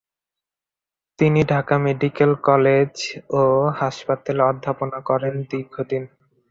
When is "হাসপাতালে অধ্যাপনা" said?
3.79-4.99